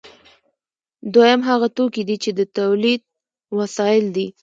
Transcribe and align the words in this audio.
دویم 1.13 1.41
هغه 1.49 1.67
توکي 1.77 2.03
دي 2.09 2.15
چې 2.23 2.29
د 2.39 2.41
تولید 2.57 3.01
وسایل 3.57 4.05
دي. 4.15 4.27